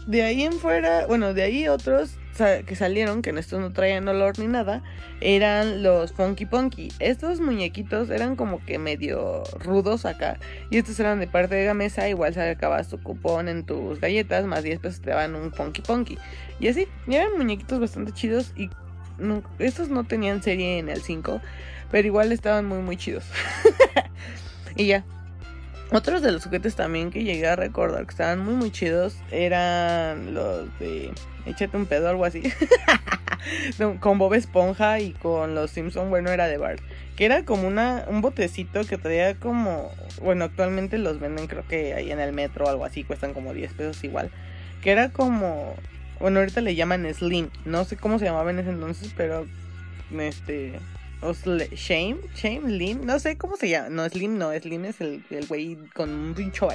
[0.08, 4.08] De ahí en fuera, bueno, de ahí otros que salieron, que en estos no traían
[4.08, 4.84] olor ni nada,
[5.20, 6.92] eran los Funky Punky.
[7.00, 10.40] Estos muñequitos eran como que medio rudos acá.
[10.70, 12.08] Y estos eran de parte de Gamesa.
[12.10, 15.82] Igual se acabas tu cupón en tus galletas, más 10 pesos te daban un Funky
[15.82, 16.18] Punky.
[16.60, 18.54] Y así, y eran muñequitos bastante chidos.
[18.56, 18.70] Y
[19.60, 21.42] estos no tenían serie en el 5,
[21.92, 23.26] pero igual estaban muy, muy chidos.
[24.76, 25.04] y ya,
[25.92, 30.34] otros de los juguetes también que llegué a recordar que estaban muy muy chidos eran
[30.34, 31.12] los de
[31.46, 32.44] Échate un pedo algo así.
[34.00, 36.82] con Bob Esponja y con los Simpson, bueno, era de Bart.
[37.16, 41.94] Que era como una, un botecito que traía como, bueno, actualmente los venden creo que
[41.94, 44.32] ahí en el metro o algo así, cuestan como 10 pesos igual.
[44.82, 45.76] Que era como,
[46.20, 49.46] bueno, ahorita le llaman Slim, no sé cómo se llamaba en ese entonces, pero
[50.20, 50.74] este
[51.22, 53.90] o Shame, Shame, Slim, no sé cómo se llama.
[53.90, 56.68] No, Slim no, Slim es el, el güey con un pincho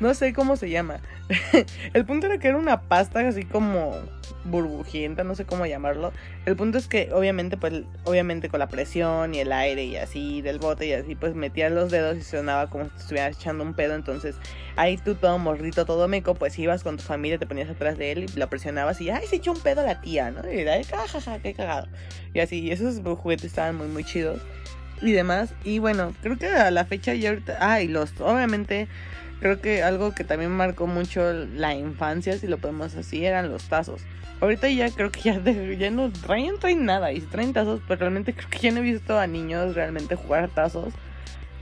[0.00, 1.00] No sé cómo se llama.
[1.94, 3.96] el punto era que era una pasta así como
[4.44, 6.12] burbujienta, no sé cómo llamarlo.
[6.46, 10.42] El punto es que obviamente, pues, obviamente con la presión y el aire y así
[10.42, 13.74] del bote y así, pues metías los dedos y sonaba como si estuvieras echando un
[13.74, 13.94] pedo.
[13.94, 14.36] Entonces,
[14.76, 18.12] ahí tú todo morrito, todo meco, pues ibas con tu familia, te ponías atrás de
[18.12, 20.40] él y lo presionabas y, ay, se echó un pedo la tía, ¿no?
[20.50, 21.88] Y era, jajaja, qué cagado.
[22.32, 24.40] Y así, y esos juguetes estaban muy, muy chidos
[25.00, 25.54] y demás.
[25.64, 28.88] Y bueno, creo que a la fecha ya ahorita, ah, los, obviamente
[29.40, 33.64] creo que algo que también marcó mucho la infancia, si lo podemos así, eran los
[33.64, 34.02] tazos.
[34.40, 37.12] Ahorita ya creo que ya, ya no traen, traen nada.
[37.12, 40.16] Y si traen tazos, pues realmente creo que ya no he visto a niños realmente
[40.16, 40.92] jugar tazos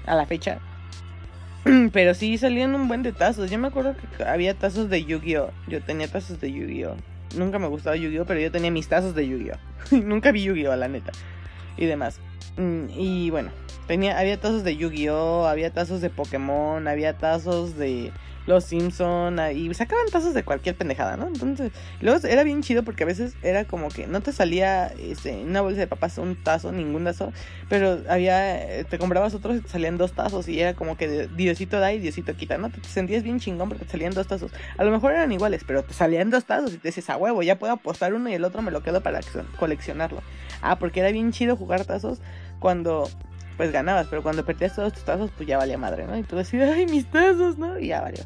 [0.06, 0.58] a la fecha.
[1.92, 3.50] Pero sí salían un buen de tazos.
[3.50, 5.50] Yo me acuerdo que había tazos de Yu-Gi-Oh!
[5.68, 6.96] Yo tenía tazos de Yu-Gi-Oh!
[7.36, 8.24] Nunca me gustaba Yu-Gi-Oh!
[8.24, 9.96] Pero yo tenía mis tazos de Yu-Gi-Oh!
[10.02, 10.74] Nunca vi Yu-Gi-Oh!
[10.74, 11.12] la neta.
[11.76, 12.20] Y demás.
[12.56, 13.50] Mm, y bueno,
[13.92, 18.10] tenía, había tazos de Yu-Gi-Oh, había tazos de Pokémon, había tazos de
[18.46, 21.26] los Simpson y sacaban tazos de cualquier pendejada, ¿no?
[21.26, 25.44] Entonces, luego era bien chido porque a veces era como que no te salía este,
[25.44, 27.34] una bolsa de papas un tazo, ningún tazo,
[27.68, 31.28] pero había, eh, te comprabas otros y te salían dos tazos y era como que
[31.28, 32.70] Diosito da y Diosito quita, ¿no?
[32.70, 34.52] Te, sentías bien chingón porque te salían dos tazos.
[34.78, 37.42] A lo mejor eran iguales, pero te salían dos tazos y te dices, a huevo,
[37.42, 39.20] ya puedo apostar uno y el otro me lo quedo para
[39.58, 40.22] coleccionarlo.
[40.62, 42.22] Ah, porque era bien chido jugar tazos
[42.58, 43.10] cuando
[43.56, 46.16] pues ganabas, pero cuando perdías todos tus tazos, pues ya valía madre, ¿no?
[46.16, 47.78] Y tú decías, ay, mis tazos, ¿no?
[47.78, 48.24] Y ya valió.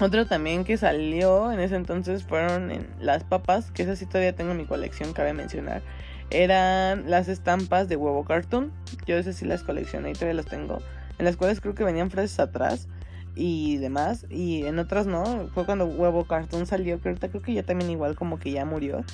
[0.00, 4.34] Otro también que salió en ese entonces fueron en las papas, que esas sí todavía
[4.34, 5.82] tengo en mi colección, cabe mencionar.
[6.30, 8.72] Eran las estampas de huevo cartoon.
[9.06, 10.78] Yo esas sí las coleccioné y todavía las tengo.
[11.18, 12.88] En las cuales creo que venían frases atrás
[13.34, 14.24] y demás.
[14.30, 15.48] Y en otras no.
[15.52, 18.64] Fue cuando huevo cartoon salió, que ahorita creo que ya también igual como que ya
[18.64, 19.04] murió.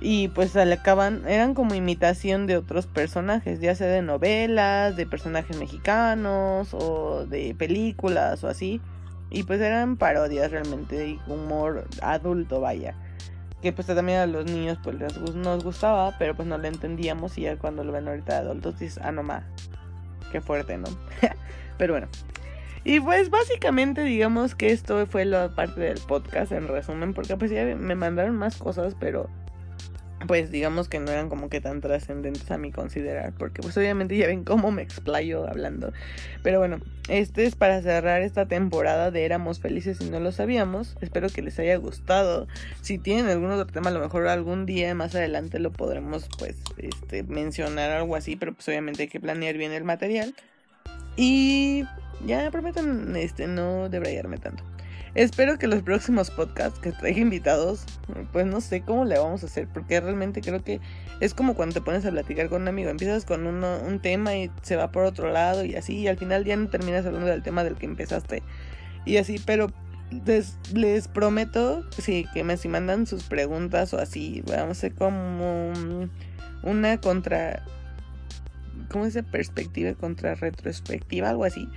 [0.00, 5.58] Y pues acaban, eran como imitación de otros personajes, ya sea de novelas, de personajes
[5.58, 8.80] mexicanos o de películas o así.
[9.30, 12.94] Y pues eran parodias realmente y humor adulto, vaya.
[13.60, 17.36] Que pues también a los niños pues les, nos gustaba, pero pues no le entendíamos
[17.36, 19.42] y ya cuando lo ven ahorita de adultos dices, ah no ma,
[20.30, 20.88] qué fuerte, ¿no?
[21.78, 22.06] pero bueno.
[22.84, 27.50] Y pues básicamente digamos que esto fue la parte del podcast en resumen, porque pues
[27.50, 29.28] ya me mandaron más cosas, pero
[30.26, 34.16] pues digamos que no eran como que tan trascendentes a mi considerar, porque pues obviamente
[34.16, 35.92] ya ven cómo me explayo hablando.
[36.42, 40.96] Pero bueno, este es para cerrar esta temporada de Éramos Felices y no lo sabíamos.
[41.00, 42.48] Espero que les haya gustado.
[42.82, 46.56] Si tienen algún otro tema, a lo mejor algún día más adelante lo podremos pues
[46.78, 50.34] este, mencionar algo así, pero pues obviamente hay que planear bien el material.
[51.16, 51.84] Y
[52.26, 54.64] ya prometan este, no debrayarme tanto.
[55.14, 57.84] Espero que los próximos podcasts que traiga invitados,
[58.32, 60.80] pues no sé cómo le vamos a hacer, porque realmente creo que
[61.20, 64.50] es como cuando te pones a platicar con un amigo, empiezas con un tema y
[64.62, 67.42] se va por otro lado y así, y al final ya no terminas hablando del
[67.42, 68.42] tema del que empezaste
[69.04, 69.72] y así, pero
[70.24, 75.72] les, prometo, sí, que me si mandan sus preguntas o así, vamos a hacer como
[76.62, 77.64] una contra
[78.90, 79.22] ¿cómo dice?
[79.22, 81.68] Perspectiva contra retrospectiva, algo así,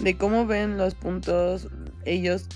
[0.00, 1.68] de cómo ven los puntos
[2.04, 2.46] ellos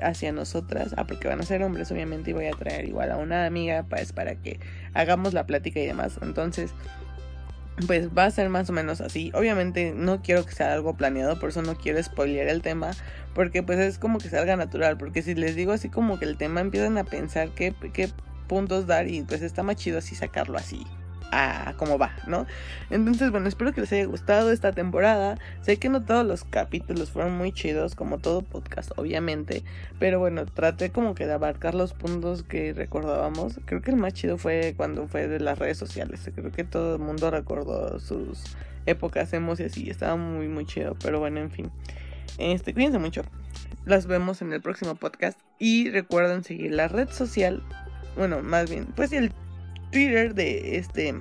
[0.00, 3.16] hacia nosotras, ah, porque van a ser hombres obviamente y voy a traer igual a
[3.16, 4.58] una amiga pues para que
[4.94, 6.18] hagamos la plática y demás.
[6.22, 6.72] Entonces,
[7.86, 9.30] pues va a ser más o menos así.
[9.34, 12.92] Obviamente no quiero que sea algo planeado, por eso no quiero spoilear el tema,
[13.34, 16.36] porque pues es como que salga natural, porque si les digo así como que el
[16.36, 18.08] tema empiezan a pensar qué, qué
[18.46, 20.86] puntos dar y pues está más chido así sacarlo así
[21.32, 22.46] a cómo va, ¿no?
[22.90, 25.38] Entonces, bueno, espero que les haya gustado esta temporada.
[25.62, 29.62] Sé que no todos los capítulos fueron muy chidos, como todo podcast, obviamente.
[29.98, 33.60] Pero bueno, traté como que de abarcar los puntos que recordábamos.
[33.64, 36.30] Creo que el más chido fue cuando fue de las redes sociales.
[36.34, 38.56] Creo que todo el mundo recordó sus
[38.86, 39.90] épocas emos y así.
[39.90, 40.96] Estaba muy, muy chido.
[41.02, 41.70] Pero bueno, en fin.
[42.38, 43.22] Este, cuídense mucho.
[43.84, 45.38] Las vemos en el próximo podcast.
[45.58, 47.62] Y recuerden seguir la red social.
[48.16, 49.30] Bueno, más bien, pues el
[49.90, 51.14] Twitter de este,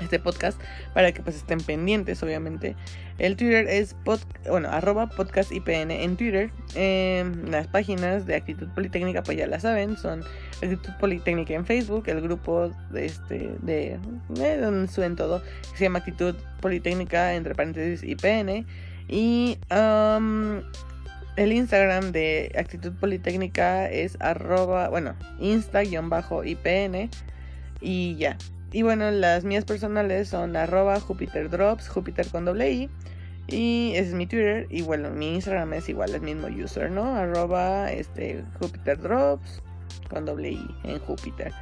[0.00, 0.60] este podcast
[0.94, 2.76] para que pues estén pendientes, obviamente.
[3.18, 3.96] El Twitter es,
[4.48, 6.50] bueno, arroba podcast IPN en Twitter.
[6.76, 10.22] Em, las páginas de Actitud Politécnica, pues ya la saben, son
[10.62, 13.98] Actitud Politécnica en Facebook, el grupo de este, de,
[14.28, 15.42] donde suben todo,
[15.74, 18.66] se llama Actitud Politécnica, entre paréntesis IPN.
[19.08, 27.10] Y el Instagram de Actitud Politécnica es arroba, bueno, insta-ipn.
[27.80, 28.36] Y ya.
[28.72, 32.90] Y bueno, las mías personales son arroba Jupiter Drops, Jupiter con doble I.
[33.46, 34.66] Y ese es mi Twitter.
[34.68, 37.14] Y bueno, mi Instagram es igual, el mismo user, ¿no?
[37.14, 39.62] Arroba este, Jupiter Drops
[40.10, 41.52] con doble I en Jupiter.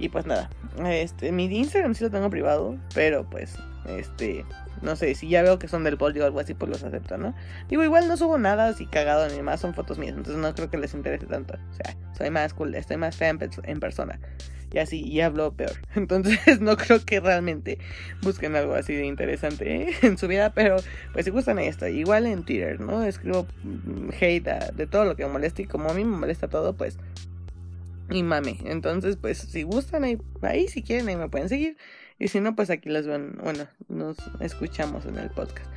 [0.00, 0.48] Y pues nada,
[0.86, 3.56] este, mi Instagram sí lo tengo privado, pero pues,
[3.88, 4.44] este,
[4.80, 7.18] no sé, si ya veo que son del polio o algo así, pues los acepto,
[7.18, 7.34] ¿no?
[7.68, 10.70] Digo, igual no subo nada así cagado ni más, son fotos mías, entonces no creo
[10.70, 11.54] que les interese tanto.
[11.54, 13.30] O sea, soy más cool, estoy más fea
[13.64, 14.20] en persona
[14.72, 15.72] y así, y hablo peor.
[15.94, 17.78] Entonces no creo que realmente
[18.22, 19.94] busquen algo así de interesante ¿eh?
[20.02, 20.76] en su vida, pero
[21.12, 23.02] pues si gustan esto, igual en Twitter, ¿no?
[23.02, 26.48] Escribo mm, hate de todo lo que me molesta y como a mí me molesta
[26.48, 26.98] todo, pues
[28.10, 28.58] y mame.
[28.64, 31.76] Entonces, pues si gustan ahí, ahí si quieren ahí me pueden seguir
[32.18, 35.70] y si no, pues aquí las ven, bueno, nos escuchamos en el podcast.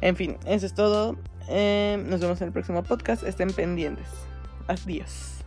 [0.00, 1.18] En fin, eso es todo.
[1.48, 3.24] Eh, nos vemos en el próximo podcast.
[3.24, 4.06] Estén pendientes.
[4.68, 5.43] Adiós.